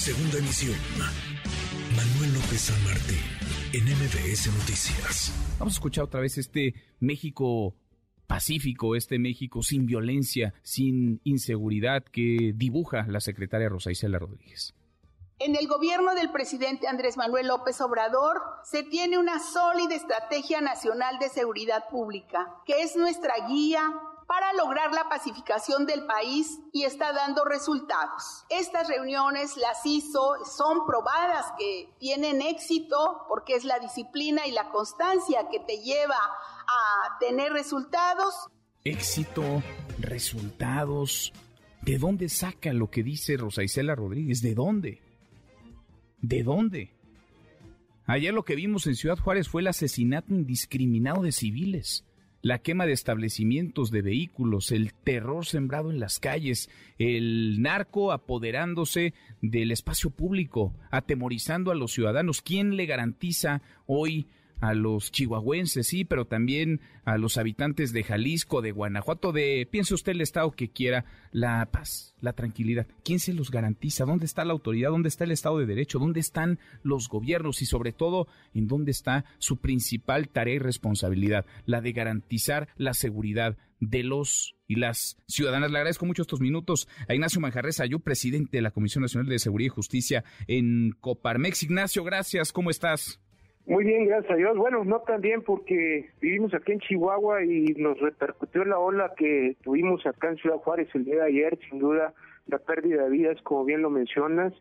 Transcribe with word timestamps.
Segunda 0.00 0.38
emisión. 0.38 0.74
Manuel 1.94 2.32
López 2.32 2.58
San 2.58 2.84
Martín, 2.84 3.18
en 3.74 3.84
MBS 3.84 4.46
Noticias. 4.46 5.30
Vamos 5.58 5.74
a 5.74 5.76
escuchar 5.76 6.04
otra 6.04 6.20
vez 6.20 6.38
este 6.38 6.72
México 7.00 7.74
pacífico, 8.26 8.96
este 8.96 9.18
México 9.18 9.62
sin 9.62 9.84
violencia, 9.84 10.54
sin 10.62 11.20
inseguridad 11.24 12.02
que 12.02 12.54
dibuja 12.54 13.04
la 13.08 13.20
secretaria 13.20 13.68
Rosa 13.68 13.90
Isela 13.90 14.18
Rodríguez. 14.18 14.72
En 15.38 15.54
el 15.54 15.68
gobierno 15.68 16.14
del 16.14 16.30
presidente 16.32 16.88
Andrés 16.88 17.18
Manuel 17.18 17.48
López 17.48 17.78
Obrador 17.82 18.40
se 18.64 18.82
tiene 18.82 19.18
una 19.18 19.38
sólida 19.38 19.94
estrategia 19.94 20.62
nacional 20.62 21.18
de 21.18 21.28
seguridad 21.28 21.90
pública, 21.90 22.56
que 22.64 22.80
es 22.82 22.96
nuestra 22.96 23.34
guía 23.48 23.82
para 24.30 24.52
lograr 24.52 24.92
la 24.92 25.08
pacificación 25.08 25.86
del 25.86 26.06
país 26.06 26.60
y 26.72 26.84
está 26.84 27.12
dando 27.12 27.44
resultados. 27.44 28.44
Estas 28.48 28.86
reuniones 28.86 29.56
las 29.56 29.84
hizo, 29.84 30.36
son 30.44 30.86
probadas 30.86 31.46
que 31.58 31.92
tienen 31.98 32.40
éxito 32.40 33.24
porque 33.28 33.56
es 33.56 33.64
la 33.64 33.80
disciplina 33.80 34.46
y 34.46 34.52
la 34.52 34.68
constancia 34.68 35.48
que 35.50 35.58
te 35.58 35.78
lleva 35.78 36.14
a 36.14 37.18
tener 37.18 37.52
resultados. 37.52 38.32
Éxito, 38.84 39.64
resultados. 39.98 41.32
¿De 41.82 41.98
dónde 41.98 42.28
saca 42.28 42.72
lo 42.72 42.88
que 42.88 43.02
dice 43.02 43.36
Rosa 43.36 43.64
Isela 43.64 43.96
Rodríguez? 43.96 44.42
¿De 44.42 44.54
dónde? 44.54 45.02
¿De 46.18 46.44
dónde? 46.44 46.94
Ayer 48.06 48.32
lo 48.32 48.44
que 48.44 48.54
vimos 48.54 48.86
en 48.86 48.94
Ciudad 48.94 49.18
Juárez 49.18 49.48
fue 49.48 49.62
el 49.62 49.66
asesinato 49.66 50.32
indiscriminado 50.32 51.22
de 51.22 51.32
civiles, 51.32 52.04
la 52.42 52.58
quema 52.58 52.86
de 52.86 52.92
establecimientos, 52.92 53.90
de 53.90 54.02
vehículos, 54.02 54.72
el 54.72 54.94
terror 54.94 55.44
sembrado 55.46 55.90
en 55.90 56.00
las 56.00 56.18
calles, 56.18 56.70
el 56.98 57.60
narco 57.60 58.12
apoderándose 58.12 59.14
del 59.42 59.72
espacio 59.72 60.10
público, 60.10 60.74
atemorizando 60.90 61.70
a 61.70 61.74
los 61.74 61.92
ciudadanos. 61.92 62.42
¿Quién 62.42 62.76
le 62.76 62.86
garantiza 62.86 63.62
hoy 63.86 64.28
a 64.60 64.74
los 64.74 65.10
chihuahuenses, 65.10 65.86
sí, 65.86 66.04
pero 66.04 66.26
también 66.26 66.80
a 67.04 67.18
los 67.18 67.38
habitantes 67.38 67.92
de 67.92 68.04
Jalisco, 68.04 68.62
de 68.62 68.72
Guanajuato, 68.72 69.32
de, 69.32 69.66
piense 69.70 69.94
usted 69.94 70.12
el 70.12 70.20
Estado 70.20 70.52
que 70.52 70.70
quiera, 70.70 71.04
la 71.32 71.66
paz, 71.70 72.14
la 72.20 72.34
tranquilidad. 72.34 72.86
¿Quién 73.04 73.18
se 73.18 73.34
los 73.34 73.50
garantiza? 73.50 74.04
¿Dónde 74.04 74.26
está 74.26 74.44
la 74.44 74.52
autoridad? 74.52 74.90
¿Dónde 74.90 75.08
está 75.08 75.24
el 75.24 75.32
Estado 75.32 75.58
de 75.58 75.66
Derecho? 75.66 75.98
¿Dónde 75.98 76.20
están 76.20 76.58
los 76.82 77.08
gobiernos? 77.08 77.62
Y 77.62 77.66
sobre 77.66 77.92
todo, 77.92 78.28
¿en 78.54 78.66
dónde 78.66 78.90
está 78.90 79.24
su 79.38 79.58
principal 79.58 80.28
tarea 80.28 80.54
y 80.54 80.58
responsabilidad? 80.58 81.46
La 81.66 81.80
de 81.80 81.92
garantizar 81.92 82.68
la 82.76 82.94
seguridad 82.94 83.56
de 83.80 84.02
los 84.02 84.56
y 84.66 84.76
las 84.76 85.16
ciudadanas. 85.26 85.70
Le 85.70 85.78
agradezco 85.78 86.06
mucho 86.06 86.22
estos 86.22 86.40
minutos 86.40 86.86
a 87.08 87.14
Ignacio 87.14 87.40
Manjarres 87.40 87.80
Ayú, 87.80 88.00
presidente 88.00 88.58
de 88.58 88.62
la 88.62 88.70
Comisión 88.70 89.02
Nacional 89.02 89.28
de 89.28 89.38
Seguridad 89.38 89.72
y 89.72 89.74
Justicia 89.74 90.24
en 90.46 90.92
Coparmex. 91.00 91.62
Ignacio, 91.62 92.04
gracias. 92.04 92.52
¿Cómo 92.52 92.70
estás? 92.70 93.19
Muy 93.66 93.84
bien, 93.84 94.06
gracias 94.06 94.32
a 94.32 94.36
Dios. 94.36 94.56
Bueno, 94.56 94.84
no 94.84 95.00
tan 95.00 95.20
bien 95.20 95.42
porque 95.42 96.10
vivimos 96.20 96.52
aquí 96.54 96.72
en 96.72 96.80
Chihuahua 96.80 97.44
y 97.44 97.66
nos 97.76 98.00
repercutió 98.00 98.64
la 98.64 98.78
ola 98.78 99.12
que 99.16 99.56
tuvimos 99.62 100.04
acá 100.06 100.28
en 100.30 100.36
Ciudad 100.38 100.56
Juárez 100.56 100.88
el 100.94 101.04
día 101.04 101.16
de 101.16 101.26
ayer, 101.26 101.58
sin 101.68 101.78
duda, 101.78 102.12
la 102.46 102.58
pérdida 102.58 103.04
de 103.04 103.10
vidas, 103.10 103.40
como 103.42 103.64
bien 103.64 103.82
lo 103.82 103.90
mencionas. 103.90 104.52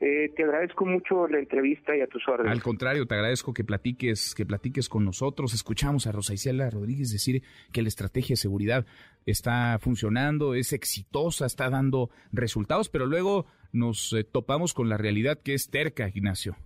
Eh, 0.00 0.32
te 0.34 0.42
agradezco 0.44 0.84
mucho 0.86 1.28
la 1.28 1.38
entrevista 1.38 1.96
y 1.96 2.00
a 2.00 2.06
tus 2.06 2.26
órdenes. 2.26 2.52
Al 2.52 2.62
contrario, 2.62 3.06
te 3.06 3.14
agradezco 3.14 3.52
que 3.52 3.64
platiques, 3.64 4.34
que 4.34 4.44
platiques 4.44 4.88
con 4.88 5.04
nosotros. 5.04 5.54
Escuchamos 5.54 6.06
a 6.06 6.12
Rosa 6.12 6.34
Isela 6.34 6.68
Rodríguez 6.68 7.12
decir 7.12 7.42
que 7.72 7.82
la 7.82 7.88
estrategia 7.88 8.32
de 8.32 8.38
seguridad 8.38 8.86
está 9.26 9.78
funcionando, 9.80 10.54
es 10.54 10.72
exitosa, 10.72 11.46
está 11.46 11.70
dando 11.70 12.10
resultados, 12.32 12.88
pero 12.88 13.06
luego 13.06 13.46
nos 13.72 14.12
eh, 14.12 14.24
topamos 14.24 14.74
con 14.74 14.88
la 14.88 14.96
realidad 14.96 15.40
que 15.42 15.54
es 15.54 15.70
terca, 15.70 16.08
Ignacio. 16.12 16.56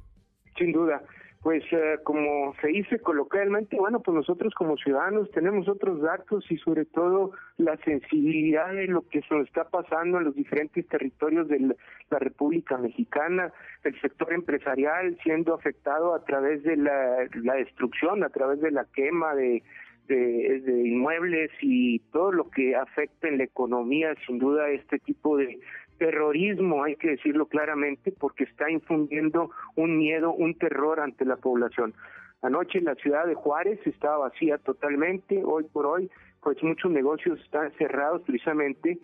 Sin 0.56 0.72
duda 0.72 1.02
pues 1.42 1.62
eh, 1.70 1.98
como 2.02 2.54
se 2.60 2.68
dice 2.68 2.98
coloquialmente, 2.98 3.76
bueno, 3.76 4.00
pues 4.00 4.14
nosotros 4.14 4.52
como 4.54 4.76
ciudadanos 4.76 5.30
tenemos 5.30 5.68
otros 5.68 6.00
datos 6.00 6.44
y 6.50 6.56
sobre 6.58 6.84
todo 6.84 7.32
la 7.58 7.76
sensibilidad 7.78 8.72
de 8.72 8.88
lo 8.88 9.02
que 9.08 9.22
se 9.22 9.34
nos 9.34 9.46
está 9.46 9.68
pasando 9.68 10.18
en 10.18 10.24
los 10.24 10.34
diferentes 10.34 10.86
territorios 10.88 11.48
de 11.48 11.76
la 12.10 12.18
República 12.18 12.76
Mexicana, 12.76 13.52
el 13.84 14.00
sector 14.00 14.32
empresarial 14.32 15.16
siendo 15.22 15.54
afectado 15.54 16.14
a 16.14 16.24
través 16.24 16.64
de 16.64 16.76
la, 16.76 17.28
destrucción, 17.56 18.24
a 18.24 18.30
través 18.30 18.60
de 18.60 18.72
la 18.72 18.84
quema 18.92 19.34
de, 19.34 19.62
de, 20.08 20.60
de, 20.60 20.88
inmuebles 20.88 21.50
y 21.60 22.00
todo 22.10 22.32
lo 22.32 22.50
que 22.50 22.74
afecta 22.74 23.28
en 23.28 23.38
la 23.38 23.44
economía, 23.44 24.14
sin 24.26 24.38
duda 24.38 24.70
este 24.70 24.98
tipo 24.98 25.36
de, 25.36 25.60
terrorismo, 25.98 26.84
hay 26.84 26.96
que 26.96 27.10
decirlo 27.10 27.46
claramente, 27.46 28.12
porque 28.12 28.44
está 28.44 28.70
infundiendo 28.70 29.50
un 29.76 29.98
miedo, 29.98 30.32
un 30.32 30.54
terror 30.54 31.00
ante 31.00 31.24
la 31.24 31.36
población. 31.36 31.94
Anoche 32.42 32.80
la 32.80 32.94
ciudad 32.94 33.26
de 33.26 33.34
Juárez 33.34 33.80
estaba 33.84 34.28
vacía 34.28 34.58
totalmente, 34.58 35.42
hoy 35.44 35.64
por 35.64 35.86
hoy, 35.86 36.10
pues 36.40 36.62
muchos 36.62 36.90
negocios 36.90 37.40
están 37.40 37.72
cerrados 37.72 38.22
precisamente 38.22 38.98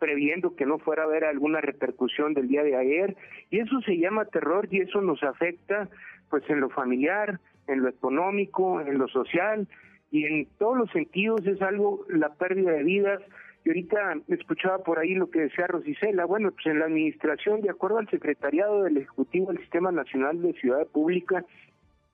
previendo 0.00 0.56
que 0.56 0.66
no 0.66 0.78
fuera 0.78 1.02
a 1.02 1.06
haber 1.06 1.24
alguna 1.24 1.60
repercusión 1.60 2.34
del 2.34 2.48
día 2.48 2.64
de 2.64 2.74
ayer, 2.74 3.16
y 3.50 3.60
eso 3.60 3.80
se 3.82 3.98
llama 3.98 4.24
terror 4.24 4.66
y 4.70 4.80
eso 4.80 5.00
nos 5.02 5.22
afecta 5.22 5.88
pues 6.30 6.42
en 6.48 6.60
lo 6.60 6.70
familiar, 6.70 7.38
en 7.68 7.82
lo 7.82 7.88
económico, 7.88 8.80
en 8.80 8.98
lo 8.98 9.08
social, 9.08 9.68
y 10.10 10.24
en 10.24 10.46
todos 10.58 10.76
los 10.76 10.90
sentidos 10.90 11.46
es 11.46 11.60
algo, 11.62 12.04
la 12.08 12.34
pérdida 12.34 12.72
de 12.72 12.82
vidas, 12.82 13.20
y 13.64 13.68
ahorita 13.68 14.16
escuchaba 14.28 14.78
por 14.78 14.98
ahí 14.98 15.14
lo 15.14 15.30
que 15.30 15.40
decía 15.40 15.66
Rosicela, 15.66 16.24
bueno, 16.24 16.50
pues 16.50 16.64
en 16.66 16.78
la 16.78 16.86
administración, 16.86 17.60
de 17.60 17.68
acuerdo 17.70 17.98
al 17.98 18.08
secretariado 18.08 18.84
del 18.84 18.96
Ejecutivo 18.96 19.48
del 19.48 19.58
Sistema 19.58 19.92
Nacional 19.92 20.40
de 20.40 20.54
Ciudad 20.54 20.86
Pública, 20.86 21.44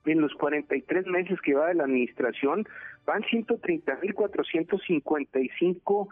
en 0.05 0.19
los 0.21 0.33
43 0.35 1.07
meses 1.07 1.39
que 1.41 1.53
va 1.53 1.67
de 1.67 1.75
la 1.75 1.85
administración, 1.85 2.67
van 3.05 3.21
130.455 3.23 6.09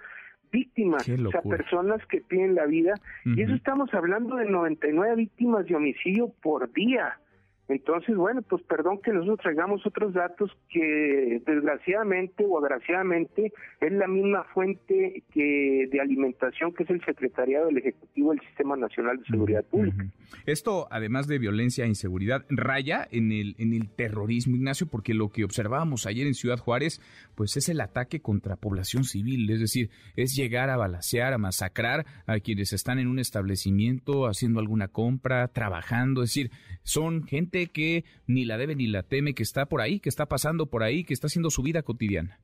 víctimas, 0.51 1.09
o 1.09 1.31
sea, 1.31 1.41
personas 1.41 2.05
que 2.07 2.21
tienen 2.21 2.55
la 2.55 2.65
vida, 2.65 2.93
y 3.25 3.41
eso 3.41 3.53
estamos 3.53 3.93
hablando 3.93 4.37
de 4.37 4.45
99 4.45 5.15
víctimas 5.15 5.65
de 5.65 5.75
homicidio 5.75 6.31
por 6.41 6.71
día. 6.71 7.19
Entonces, 7.67 8.15
bueno, 8.15 8.43
pues 8.43 8.61
perdón 8.63 8.99
que 9.01 9.11
nosotros 9.11 9.39
traigamos 9.41 9.85
otros 9.87 10.13
datos 10.13 10.51
que 10.69 11.41
desgraciadamente 11.45 12.45
o 12.47 12.59
agraciadamente 12.59 13.51
es 13.81 13.91
la 13.91 14.07
misma 14.07 14.43
fuente 14.53 15.23
que 15.33 15.87
de 15.91 15.99
alimentación 15.99 16.73
que 16.73 16.83
es 16.83 16.89
el 16.91 17.03
Secretariado 17.03 17.67
del 17.67 17.79
Ejecutivo 17.79 18.31
del 18.31 18.41
Sistema 18.41 18.75
Nacional 18.75 19.17
de 19.17 19.25
Seguridad 19.25 19.65
Pública. 19.65 20.05
Esto, 20.45 20.87
además 20.91 21.27
de 21.27 21.39
violencia 21.39 21.85
e 21.85 21.87
inseguridad, 21.87 22.45
raya 22.49 23.07
en 23.09 23.31
el, 23.31 23.55
en 23.57 23.73
el 23.73 23.89
terrorismo, 23.89 24.55
Ignacio, 24.55 24.87
porque 24.87 25.15
lo 25.15 25.29
que 25.29 25.43
observábamos 25.43 26.05
ayer 26.05 26.27
en 26.27 26.35
Ciudad 26.35 26.59
Juárez, 26.59 27.01
pues 27.33 27.57
es 27.57 27.67
el 27.69 27.81
ataque 27.81 28.19
contra 28.19 28.57
población 28.57 29.05
civil, 29.05 29.49
es 29.49 29.59
decir, 29.59 29.89
es 30.15 30.35
llegar 30.35 30.69
a 30.69 30.77
balacear, 30.77 31.33
a 31.33 31.39
masacrar 31.39 32.05
a 32.27 32.39
quienes 32.39 32.73
están 32.73 32.99
en 32.99 33.07
un 33.07 33.17
establecimiento 33.17 34.27
haciendo 34.27 34.59
alguna 34.59 34.87
compra, 34.87 35.47
trabajando, 35.47 36.21
es 36.21 36.29
decir, 36.29 36.51
son 36.83 37.23
gente 37.23 37.54
que 37.67 38.03
ni 38.27 38.45
la 38.45 38.57
debe 38.57 38.75
ni 38.75 38.87
la 38.87 39.03
teme, 39.03 39.33
que 39.33 39.43
está 39.43 39.65
por 39.65 39.81
ahí, 39.81 39.99
que 39.99 40.09
está 40.09 40.25
pasando 40.25 40.67
por 40.67 40.83
ahí, 40.83 41.03
que 41.03 41.13
está 41.13 41.27
haciendo 41.27 41.49
su 41.49 41.63
vida 41.63 41.81
cotidiana. 41.81 42.39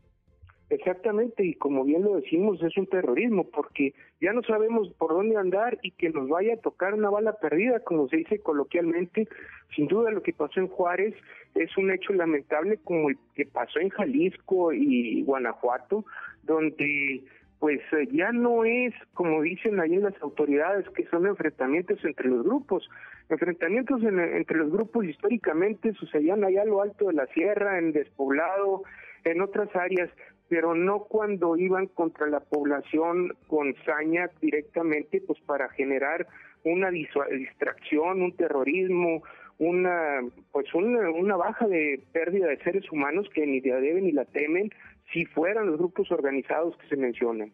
Exactamente, 0.72 1.46
y 1.46 1.56
como 1.56 1.84
bien 1.84 2.02
lo 2.02 2.16
decimos, 2.16 2.64
es 2.64 2.78
un 2.78 2.88
terrorismo, 2.88 3.50
porque 3.50 3.94
ya 4.22 4.32
no 4.32 4.42
sabemos 4.44 4.90
por 4.98 5.12
dónde 5.12 5.36
andar 5.36 5.78
y 5.84 5.92
que 5.92 6.10
nos 6.10 6.30
vaya 6.30 6.54
a 6.54 6.62
tocar 6.62 6.94
una 6.94 7.10
bala 7.10 7.34
perdida, 7.34 7.82
como 7.82 8.08
se 8.08 8.18
dice 8.18 8.40
coloquialmente. 8.40 9.28
Sin 9.76 9.88
duda 9.88 10.12
lo 10.12 10.24
que 10.24 10.32
pasó 10.32 10.62
en 10.62 10.70
Juárez 10.70 11.14
es 11.56 11.76
un 11.78 11.92
hecho 11.92 12.14
lamentable 12.14 12.78
como 12.86 13.10
el 13.10 13.18
que 13.36 13.46
pasó 13.46 13.80
en 13.80 13.90
Jalisco 13.90 14.72
y 14.72 15.22
Guanajuato, 15.24 16.06
donde 16.44 17.26
pues 17.60 17.80
eh, 17.92 18.08
ya 18.12 18.32
no 18.32 18.64
es, 18.64 18.94
como 19.14 19.42
dicen 19.44 19.80
ahí 19.80 19.98
las 19.98 20.20
autoridades, 20.22 20.90
que 20.96 21.06
son 21.08 21.28
enfrentamientos 21.28 22.04
entre 22.04 22.28
los 22.28 22.44
grupos. 22.44 22.90
Enfrentamientos 23.32 24.04
entre 24.04 24.58
los 24.58 24.70
grupos 24.70 25.06
históricamente 25.06 25.94
sucedían 25.94 26.44
allá 26.44 26.64
a 26.64 26.66
lo 26.66 26.82
alto 26.82 27.08
de 27.08 27.14
la 27.14 27.28
sierra, 27.28 27.80
en 27.80 27.94
despoblado, 27.94 28.84
en 29.24 29.40
otras 29.40 29.74
áreas, 29.74 30.10
pero 30.50 30.76
no 30.76 31.06
cuando 31.06 31.56
iban 31.56 31.88
contra 31.88 32.28
la 32.28 32.42
población 32.42 33.34
con 33.48 33.74
saña 33.86 34.30
directamente, 34.42 35.22
pues 35.26 35.40
para 35.46 35.70
generar 35.70 36.28
una 36.66 36.92
distracción, 36.92 38.22
un 38.22 38.36
terrorismo, 38.36 39.24
una 39.60 40.20
pues 40.52 40.74
una, 40.74 41.10
una 41.10 41.38
baja 41.38 41.70
de 41.70 42.04
pérdida 42.12 42.48
de 42.48 42.58
seres 42.58 42.92
humanos 42.92 43.30
que 43.34 43.48
ni 43.48 43.62
la 43.62 43.80
deben 43.80 44.04
ni 44.04 44.12
la 44.12 44.26
temen 44.26 44.72
si 45.14 45.24
fueran 45.24 45.68
los 45.68 45.78
grupos 45.78 46.12
organizados 46.12 46.76
que 46.78 46.88
se 46.88 46.98
mencionan. 46.98 47.54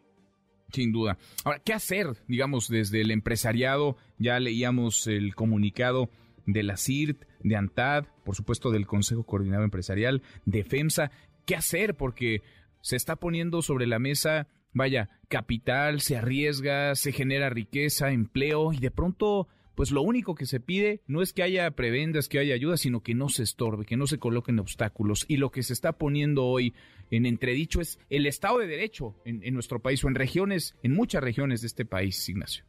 Sin 0.72 0.92
duda. 0.92 1.16
Ahora, 1.44 1.60
¿qué 1.64 1.72
hacer, 1.72 2.08
digamos, 2.26 2.68
desde 2.68 3.00
el 3.00 3.10
empresariado? 3.10 3.96
Ya 4.18 4.38
leíamos 4.38 5.06
el 5.06 5.34
comunicado 5.34 6.10
de 6.46 6.62
la 6.62 6.76
CIRT, 6.76 7.24
de 7.40 7.56
ANTAD, 7.56 8.04
por 8.24 8.34
supuesto 8.34 8.70
del 8.70 8.86
Consejo 8.86 9.24
Coordinado 9.24 9.64
Empresarial, 9.64 10.22
de 10.44 10.64
FEMSA. 10.64 11.10
¿Qué 11.46 11.56
hacer? 11.56 11.94
Porque 11.94 12.42
se 12.80 12.96
está 12.96 13.16
poniendo 13.16 13.62
sobre 13.62 13.86
la 13.86 13.98
mesa, 13.98 14.48
vaya, 14.72 15.08
capital, 15.28 16.00
se 16.00 16.16
arriesga, 16.16 16.94
se 16.94 17.12
genera 17.12 17.50
riqueza, 17.50 18.10
empleo 18.10 18.72
y 18.72 18.78
de 18.78 18.90
pronto 18.90 19.48
pues 19.78 19.92
lo 19.92 20.02
único 20.02 20.34
que 20.34 20.44
se 20.44 20.58
pide 20.58 21.02
no 21.06 21.22
es 21.22 21.32
que 21.32 21.44
haya 21.44 21.70
prebendas, 21.70 22.28
que 22.28 22.40
haya 22.40 22.52
ayuda, 22.52 22.76
sino 22.76 23.00
que 23.00 23.14
no 23.14 23.28
se 23.28 23.44
estorbe, 23.44 23.84
que 23.84 23.96
no 23.96 24.08
se 24.08 24.18
coloquen 24.18 24.58
obstáculos. 24.58 25.24
Y 25.28 25.36
lo 25.36 25.52
que 25.52 25.62
se 25.62 25.72
está 25.72 25.92
poniendo 25.92 26.46
hoy 26.46 26.74
en 27.12 27.26
entredicho 27.26 27.80
es 27.80 28.00
el 28.10 28.26
Estado 28.26 28.58
de 28.58 28.66
Derecho 28.66 29.14
en, 29.24 29.40
en 29.44 29.54
nuestro 29.54 29.78
país 29.78 30.02
o 30.02 30.08
en 30.08 30.16
regiones, 30.16 30.76
en 30.82 30.94
muchas 30.94 31.22
regiones 31.22 31.60
de 31.60 31.68
este 31.68 31.84
país, 31.84 32.28
Ignacio. 32.28 32.64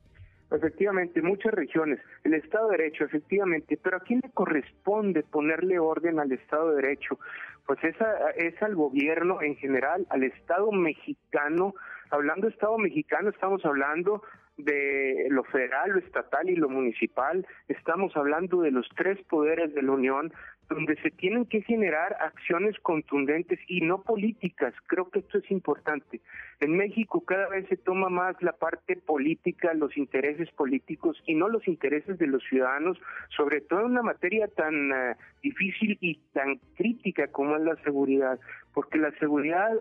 Efectivamente, 0.52 1.24
muchas 1.24 1.52
regiones, 1.52 2.00
el 2.24 2.36
Estado 2.36 2.70
de 2.70 2.78
Derecho, 2.78 3.06
efectivamente, 3.06 3.80
pero 3.82 3.98
¿a 3.98 4.02
quién 4.02 4.20
le 4.22 4.30
corresponde 4.30 5.24
ponerle 5.24 5.80
orden 5.80 6.20
al 6.20 6.32
Estado 6.32 6.70
de 6.70 6.84
Derecho? 6.84 7.18
Pues 7.66 7.80
es, 7.84 7.96
es 8.36 8.62
al 8.62 8.76
gobierno 8.76 9.42
en 9.42 9.56
general, 9.56 10.06
al 10.12 10.22
Estado 10.22 10.72
mexicano. 10.72 11.74
Hablando 12.12 12.46
de 12.46 12.54
Estado 12.54 12.78
mexicano, 12.78 13.32
estamos 13.32 13.66
hablando 13.66 14.22
de 14.60 15.28
lo 15.30 15.44
federal, 15.44 15.92
lo 15.92 16.00
estatal 16.00 16.50
y 16.50 16.56
lo 16.56 16.70
municipal. 16.70 17.46
Estamos 17.68 18.16
hablando 18.16 18.62
de 18.62 18.72
los 18.72 18.88
tres 18.96 19.18
poderes 19.30 19.74
de 19.74 19.82
la 19.82 19.92
Unión, 19.92 20.34
donde 20.70 20.96
se 21.02 21.10
tienen 21.10 21.46
que 21.46 21.62
generar 21.62 22.16
acciones 22.20 22.78
contundentes 22.82 23.60
y 23.68 23.82
no 23.82 24.04
políticas. 24.04 24.74
Creo 24.88 25.10
que 25.10 25.20
esto 25.20 25.40
es 25.40 25.50
importante. 25.50 26.22
En 26.60 26.78
México 26.78 27.22
cada 27.22 27.48
vez 27.50 27.68
se 27.70 27.78
toma 27.78 28.10
más 28.10 28.36
la 28.42 28.54
parte 28.54 28.96
política, 28.96 29.74
los 29.74 29.98
intereses 29.98 30.50
políticos 30.52 31.22
y 31.26 31.34
no 31.34 31.50
los 31.50 31.68
intereses 31.68 32.20
de 32.20 32.28
los 32.28 32.44
ciudadanos, 32.44 33.00
sobre 33.36 33.62
todo 33.62 33.82
en 33.82 33.88
una 33.88 34.04
materia 34.04 34.48
tan 34.48 34.92
eh, 34.92 35.16
difícil 35.42 35.98
y 36.02 36.20
tan 36.34 36.58
crítica 36.76 37.28
como 37.28 37.56
es 37.56 37.64
la 37.64 37.76
seguridad, 37.84 38.40
porque 38.74 39.00
la 39.00 39.12
seguridad 39.20 39.72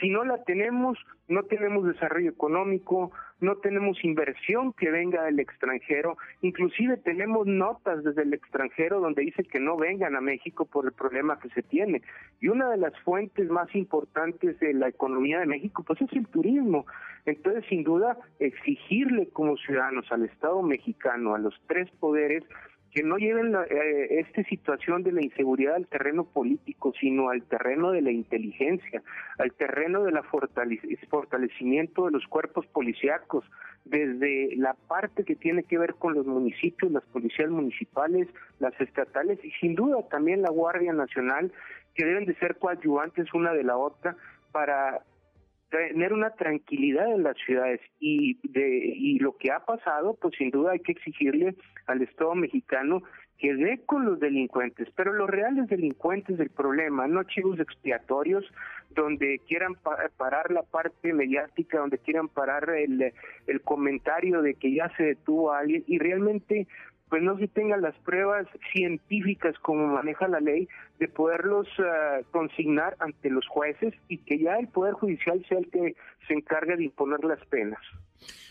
si 0.00 0.10
no 0.10 0.24
la 0.24 0.42
tenemos, 0.44 0.98
no 1.28 1.42
tenemos 1.44 1.86
desarrollo 1.86 2.30
económico, 2.30 3.10
no 3.40 3.56
tenemos 3.56 4.02
inversión 4.04 4.72
que 4.72 4.90
venga 4.90 5.24
del 5.24 5.40
extranjero, 5.40 6.16
inclusive 6.42 6.96
tenemos 6.96 7.46
notas 7.46 8.02
desde 8.02 8.22
el 8.22 8.34
extranjero 8.34 9.00
donde 9.00 9.22
dice 9.22 9.44
que 9.44 9.60
no 9.60 9.76
vengan 9.76 10.16
a 10.16 10.20
México 10.20 10.64
por 10.64 10.86
el 10.86 10.92
problema 10.92 11.38
que 11.38 11.48
se 11.50 11.62
tiene. 11.62 12.02
Y 12.40 12.48
una 12.48 12.70
de 12.70 12.78
las 12.78 12.98
fuentes 13.00 13.48
más 13.48 13.72
importantes 13.74 14.58
de 14.60 14.74
la 14.74 14.88
economía 14.88 15.40
de 15.40 15.46
México 15.46 15.84
pues 15.86 16.00
es 16.00 16.12
el 16.12 16.26
turismo. 16.26 16.86
Entonces, 17.26 17.64
sin 17.68 17.84
duda, 17.84 18.16
exigirle 18.38 19.28
como 19.28 19.56
ciudadanos 19.56 20.10
al 20.10 20.24
Estado 20.24 20.62
mexicano, 20.62 21.34
a 21.34 21.38
los 21.38 21.54
tres 21.66 21.90
poderes, 22.00 22.44
que 22.92 23.02
no 23.02 23.16
lleven 23.16 23.54
eh, 23.54 24.20
esta 24.20 24.42
situación 24.44 25.02
de 25.02 25.12
la 25.12 25.22
inseguridad 25.22 25.74
al 25.74 25.86
terreno 25.86 26.24
político, 26.24 26.92
sino 26.98 27.30
al 27.30 27.42
terreno 27.42 27.90
de 27.90 28.02
la 28.02 28.10
inteligencia, 28.10 29.02
al 29.38 29.52
terreno 29.52 30.04
del 30.04 30.18
fortalecimiento 31.10 32.06
de 32.06 32.12
los 32.12 32.26
cuerpos 32.26 32.66
policíacos, 32.66 33.44
desde 33.84 34.56
la 34.56 34.74
parte 34.74 35.24
que 35.24 35.36
tiene 35.36 35.62
que 35.62 35.78
ver 35.78 35.94
con 35.94 36.14
los 36.14 36.26
municipios, 36.26 36.92
las 36.92 37.04
policías 37.04 37.50
municipales, 37.50 38.28
las 38.58 38.78
estatales 38.80 39.38
y 39.44 39.50
sin 39.52 39.74
duda 39.74 40.02
también 40.08 40.42
la 40.42 40.50
Guardia 40.50 40.92
Nacional, 40.92 41.52
que 41.94 42.04
deben 42.04 42.26
de 42.26 42.34
ser 42.36 42.56
coadyuvantes 42.56 43.32
una 43.34 43.52
de 43.52 43.64
la 43.64 43.76
otra 43.76 44.16
para 44.52 45.02
tener 45.70 46.12
una 46.12 46.30
tranquilidad 46.30 47.12
en 47.12 47.22
las 47.22 47.36
ciudades. 47.38 47.80
Y 48.00 48.38
de 48.48 48.92
y 48.94 49.18
lo 49.18 49.36
que 49.36 49.50
ha 49.50 49.64
pasado 49.64 50.16
pues 50.20 50.34
sin 50.36 50.50
duda 50.50 50.72
hay 50.72 50.80
que 50.80 50.92
exigirle 50.92 51.54
al 51.86 52.02
Estado 52.02 52.34
mexicano 52.34 53.02
que 53.38 53.54
dé 53.54 53.80
con 53.86 54.04
los 54.04 54.18
delincuentes, 54.18 54.88
pero 54.96 55.12
los 55.12 55.30
reales 55.30 55.68
delincuentes 55.68 56.38
del 56.38 56.50
problema, 56.50 57.06
no 57.06 57.22
chivos 57.22 57.60
expiatorios 57.60 58.44
donde 58.90 59.40
quieran 59.46 59.76
parar 60.16 60.50
la 60.50 60.64
parte 60.64 61.12
mediática, 61.12 61.78
donde 61.78 61.98
quieran 61.98 62.28
parar 62.28 62.68
el, 62.70 63.12
el 63.46 63.60
comentario 63.60 64.42
de 64.42 64.54
que 64.54 64.74
ya 64.74 64.90
se 64.96 65.04
detuvo 65.04 65.52
a 65.52 65.60
alguien 65.60 65.84
y 65.86 65.98
realmente 65.98 66.66
pues 67.08 67.22
no 67.22 67.38
se 67.38 67.48
tengan 67.48 67.82
las 67.82 67.94
pruebas 68.00 68.46
científicas 68.72 69.54
como 69.60 69.86
maneja 69.86 70.28
la 70.28 70.40
ley 70.40 70.68
de 70.98 71.08
poderlos 71.08 71.66
eh, 71.78 72.24
consignar 72.30 72.96
ante 72.98 73.30
los 73.30 73.46
jueces 73.46 73.94
y 74.08 74.18
que 74.18 74.38
ya 74.38 74.56
el 74.56 74.68
Poder 74.68 74.94
Judicial 74.94 75.44
sea 75.48 75.58
el 75.58 75.70
que 75.70 75.96
se 76.26 76.34
encargue 76.34 76.76
de 76.76 76.84
imponer 76.84 77.24
las 77.24 77.44
penas. 77.46 77.80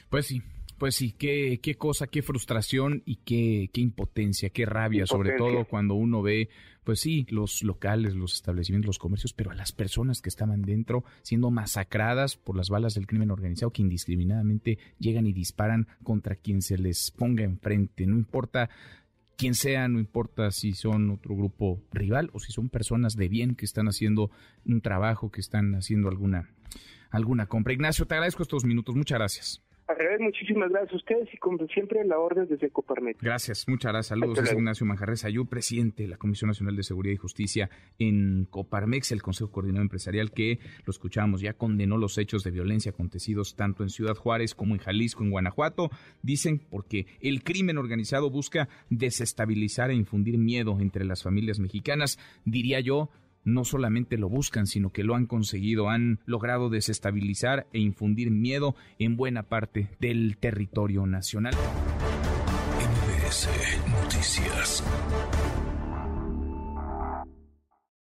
Pues 0.09 0.27
sí, 0.27 0.41
pues 0.77 0.95
sí, 0.95 1.11
qué, 1.11 1.59
qué 1.61 1.75
cosa, 1.75 2.07
qué 2.07 2.21
frustración 2.21 3.01
y 3.05 3.17
qué, 3.17 3.69
qué 3.73 3.81
impotencia, 3.81 4.49
qué 4.49 4.65
rabia, 4.65 5.07
sobre 5.07 5.31
todo 5.37 5.65
cuando 5.65 5.95
uno 5.95 6.21
ve, 6.21 6.49
pues 6.83 6.99
sí, 6.99 7.25
los 7.29 7.63
locales, 7.63 8.15
los 8.15 8.33
establecimientos, 8.33 8.87
los 8.87 8.99
comercios, 8.99 9.33
pero 9.33 9.51
a 9.51 9.55
las 9.55 9.71
personas 9.71 10.21
que 10.21 10.29
estaban 10.29 10.61
dentro 10.61 11.03
siendo 11.23 11.49
masacradas 11.49 12.37
por 12.37 12.55
las 12.55 12.69
balas 12.69 12.93
del 12.93 13.07
crimen 13.07 13.31
organizado 13.31 13.71
que 13.71 13.81
indiscriminadamente 13.81 14.77
llegan 14.99 15.25
y 15.25 15.33
disparan 15.33 15.87
contra 16.03 16.35
quien 16.35 16.61
se 16.61 16.77
les 16.77 17.11
ponga 17.11 17.43
enfrente, 17.43 18.05
no 18.05 18.15
importa 18.15 18.69
quién 19.35 19.55
sea, 19.55 19.87
no 19.87 19.99
importa 19.99 20.51
si 20.51 20.73
son 20.73 21.09
otro 21.09 21.35
grupo 21.35 21.81
rival 21.91 22.29
o 22.33 22.39
si 22.39 22.51
son 22.51 22.69
personas 22.69 23.15
de 23.15 23.29
bien 23.29 23.55
que 23.55 23.65
están 23.65 23.87
haciendo 23.87 24.31
un 24.65 24.81
trabajo, 24.81 25.31
que 25.31 25.41
están 25.41 25.75
haciendo 25.75 26.07
alguna, 26.07 26.49
alguna 27.09 27.47
compra. 27.47 27.73
Ignacio, 27.73 28.05
te 28.05 28.15
agradezco 28.15 28.43
estos 28.43 28.63
minutos, 28.63 28.95
muchas 28.95 29.17
gracias 29.17 29.66
muchísimas 30.19 30.69
gracias 30.69 30.93
a 30.93 30.95
ustedes 30.97 31.33
y 31.33 31.37
como 31.37 31.65
siempre 31.67 32.03
la 32.05 32.19
orden 32.19 32.47
desde 32.47 32.69
Coparmex. 32.69 33.21
Gracias, 33.21 33.67
muchas 33.67 33.91
gracias. 33.91 34.07
Saludos, 34.07 34.39
es 34.39 34.51
Ignacio 34.51 34.85
Manjarres 34.85 35.25
Ayú, 35.25 35.45
presidente 35.45 36.03
de 36.03 36.09
la 36.09 36.17
Comisión 36.17 36.49
Nacional 36.49 36.75
de 36.75 36.83
Seguridad 36.83 37.13
y 37.13 37.17
Justicia 37.17 37.69
en 37.97 38.45
Coparmex, 38.49 39.11
el 39.11 39.21
Consejo 39.21 39.51
Coordinador 39.51 39.83
Empresarial 39.83 40.31
que, 40.31 40.59
lo 40.85 40.91
escuchamos, 40.91 41.41
ya 41.41 41.53
condenó 41.53 41.97
los 41.97 42.17
hechos 42.17 42.43
de 42.43 42.51
violencia 42.51 42.91
acontecidos 42.91 43.55
tanto 43.55 43.83
en 43.83 43.89
Ciudad 43.89 44.15
Juárez 44.15 44.55
como 44.55 44.75
en 44.75 44.79
Jalisco, 44.79 45.23
en 45.23 45.31
Guanajuato. 45.31 45.89
Dicen 46.21 46.59
porque 46.69 47.05
el 47.21 47.43
crimen 47.43 47.77
organizado 47.77 48.29
busca 48.29 48.67
desestabilizar 48.89 49.91
e 49.91 49.95
infundir 49.95 50.37
miedo 50.37 50.77
entre 50.79 51.05
las 51.05 51.23
familias 51.23 51.59
mexicanas, 51.59 52.19
diría 52.45 52.79
yo, 52.79 53.09
no 53.47 53.63
solamente 53.63 54.17
lo 54.17 54.27
buscan, 54.29 54.67
sino 54.67 54.91
que 54.91 55.03
lo 55.03 55.15
han 55.15 55.25
conseguido, 55.25 55.89
han 55.89 56.19
logrado 56.25 56.69
desestabilizar 56.69 57.65
e 57.71 57.79
infundir 57.79 58.29
miedo 58.29 58.75
en 58.99 59.15
buena 59.15 59.43
parte 59.43 59.89
del 59.99 60.37
territorio 60.37 61.05
nacional. 61.07 61.55
Noticias. 64.03 64.83